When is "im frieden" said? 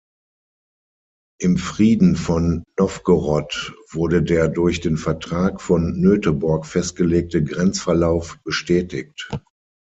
1.39-2.15